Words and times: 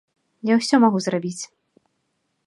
Я 0.51 0.55
ўсё 0.61 0.75
магу 0.83 0.99
зрабіць! 1.07 1.43